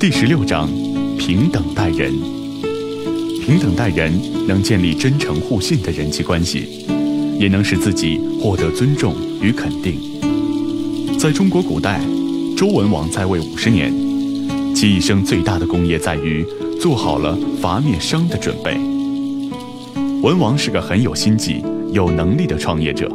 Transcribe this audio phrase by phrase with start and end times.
[0.00, 0.66] 第十六章：
[1.18, 2.10] 平等待人。
[3.42, 4.10] 平等待人，
[4.48, 6.86] 能建立真诚互信的人际关系，
[7.38, 10.00] 也能使自己获得尊重与肯定。
[11.18, 12.00] 在中国古代，
[12.56, 13.92] 周文王在位五十年，
[14.74, 16.46] 其一生最大的功业在于
[16.80, 18.78] 做好了伐灭商的准备。
[20.22, 21.62] 文王是个很有心计、
[21.92, 23.06] 有能力的创业者。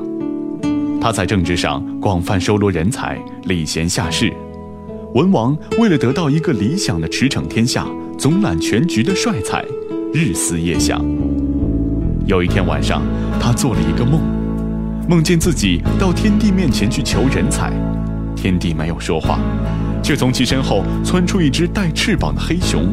[1.02, 4.31] 他在政治上广泛收罗人才，礼贤下士。
[5.16, 7.86] 文王为了得到一个理想的驰骋天下、
[8.20, 9.63] 总揽全局的帅才，
[10.13, 11.02] 日思夜想。
[12.26, 13.02] 有一天晚上，
[13.40, 14.20] 他做了一个梦，
[15.07, 17.71] 梦见自己到天帝面前去求人才。
[18.35, 19.40] 天帝没有说话，
[20.04, 22.85] 却从其身后窜出一只带翅膀的黑熊，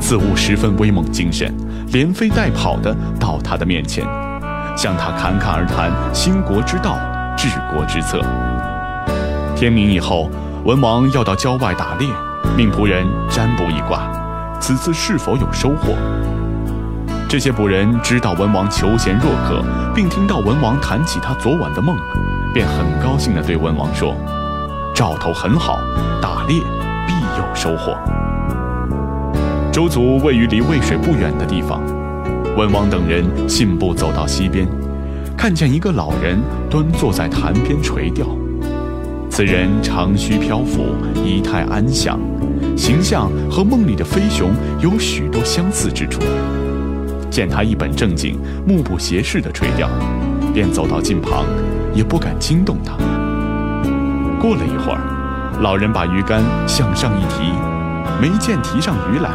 [0.00, 1.54] 此物十分威猛精神，
[1.92, 4.04] 连飞带跑的到他的面前，
[4.76, 6.98] 向他侃侃而谈兴国之道。
[7.38, 8.20] 治国之策。
[9.54, 10.30] 天明以后，
[10.66, 12.08] 文王要到郊外打猎，
[12.56, 14.10] 命仆人占卜一卦，
[14.60, 15.94] 此次是否有收获？
[17.28, 21.96] 这些仆人知道文王求贤若渴，并听到文王谈起他昨晚的梦，
[22.52, 24.12] 便很高兴地对文王说
[24.92, 25.78] ：“兆头很好，
[26.20, 26.58] 打猎
[27.06, 27.96] 必有收获。”
[29.72, 31.80] 周族位于离渭水不远的地方，
[32.56, 34.66] 文王等人信步走到溪边。
[35.36, 38.26] 看见一个老人端坐在潭边垂钓，
[39.36, 42.18] 此人长须漂浮，仪态安详，
[42.74, 46.22] 形象和梦里的飞熊有许多相似之处。
[47.28, 49.90] 见他一本正经、目不斜视地垂钓，
[50.54, 51.44] 便走到近旁，
[51.92, 52.94] 也不敢惊动他。
[54.40, 55.00] 过了一会儿，
[55.60, 57.42] 老人把鱼竿向上一提，
[58.18, 59.28] 没见提上鱼来，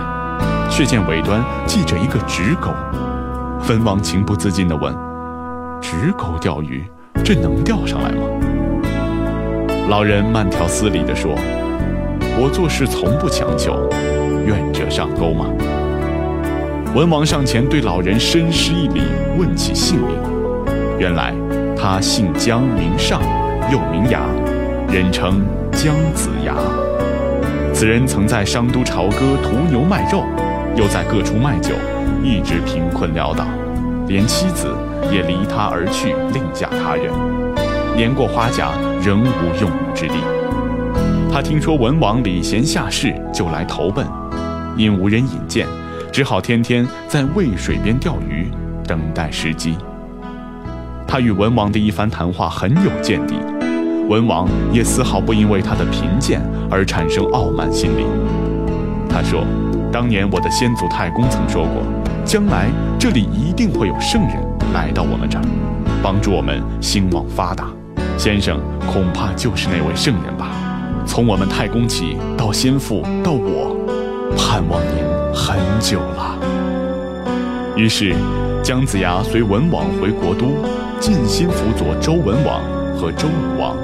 [0.68, 2.72] 却见尾端系着一个直钩。
[3.70, 4.92] 文王情不自禁地问。
[5.80, 6.84] 直钩钓鱼，
[7.24, 8.51] 这能钓上来吗？
[9.92, 11.36] 老人慢条斯理地说
[12.40, 13.90] ：“我做事从不强求，
[14.46, 15.48] 愿者上钩嘛。”
[16.96, 19.02] 文王上前对老人深施一礼，
[19.38, 20.16] 问起姓名。
[20.98, 21.34] 原来
[21.76, 23.22] 他姓姜，名尚，
[23.70, 24.22] 又名牙，
[24.88, 25.42] 人称
[25.74, 26.56] 姜子牙。
[27.74, 30.24] 此人曾在商都朝歌屠牛卖肉，
[30.78, 31.76] 又在各处卖酒，
[32.24, 33.44] 一直贫困潦倒，
[34.08, 34.74] 连妻子。
[35.12, 37.12] 也离他而去，另嫁他人。
[37.96, 38.72] 年过花甲，
[39.04, 40.16] 仍无用武之地。
[41.32, 44.06] 他听说文王礼贤下士，就来投奔。
[44.78, 45.68] 因无人引荐，
[46.12, 48.50] 只好天天在渭水边钓鱼，
[48.86, 49.76] 等待时机。
[51.08, 53.36] 他与文王的一番谈话很有见地，
[54.08, 58.06] 文王也丝毫不因为他的贫贱而产生傲慢心理。
[59.10, 59.44] 他说
[59.92, 61.84] ：“当年我的先祖太公曾说过，
[62.24, 64.36] 将来这里一定会有圣人。”
[64.74, 65.44] 来到我们这儿，
[66.02, 67.68] 帮助我们兴旺发达，
[68.24, 70.52] 先生恐怕就是那位圣人吧。
[71.08, 73.76] 从我们太公起到先父到我，
[74.38, 76.38] 盼望您很久了。
[77.76, 78.14] 于是，
[78.62, 80.54] 姜子牙随文王回国都，
[81.00, 82.62] 尽心辅佐周文王
[82.96, 83.76] 和周武王。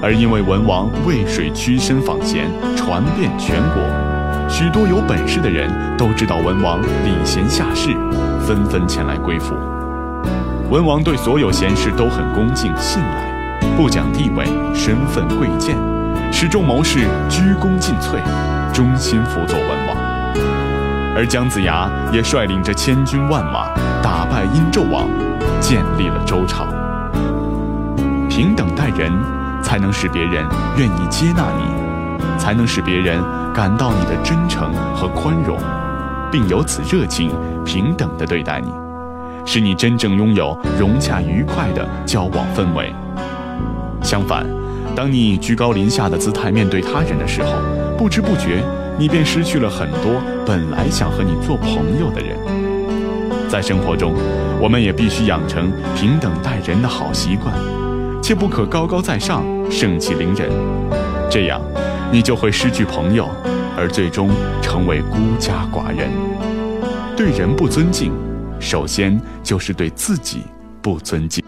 [0.00, 7.90] 而因为文王渭水屈身访贤，传遍全国，许多有本事的人都知道文王礼贤下士，
[8.40, 9.54] 纷纷前来归附。
[10.70, 13.33] 文王对所有贤士都很恭敬信赖，
[13.76, 14.44] 不讲地位、
[14.74, 15.76] 身份、贵贱，
[16.32, 18.18] 使众谋士鞠躬尽瘁，
[18.72, 19.96] 忠心辅佐文王。
[21.16, 23.68] 而姜子牙也率领着千军万马，
[24.02, 25.08] 打败殷纣王，
[25.60, 26.66] 建立了周朝。
[28.28, 29.12] 平等待人，
[29.62, 30.44] 才能使别人
[30.76, 33.22] 愿意接纳你，才能使别人
[33.54, 35.56] 感到你的真诚和宽容，
[36.32, 37.30] 并由此热情
[37.64, 38.72] 平等地对待你。
[39.46, 42.92] 使你真正拥有融洽愉快的交往氛围。
[44.04, 44.46] 相反，
[44.94, 47.54] 当你以居高临下的姿态面对他人的时候，
[47.96, 48.62] 不知不觉
[48.98, 52.36] 你便失去了很多本来想和你做朋友的人。
[53.48, 54.14] 在生活中，
[54.60, 57.54] 我们也必须养成平等待人的好习惯，
[58.22, 60.50] 切不可高高在上、盛气凌人，
[61.30, 61.60] 这样
[62.12, 63.28] 你就会失去朋友，
[63.76, 64.28] 而最终
[64.60, 66.10] 成为孤家寡人。
[67.16, 68.12] 对人不尊敬。
[68.60, 70.42] 首先就是对自己
[70.80, 71.44] 不尊敬。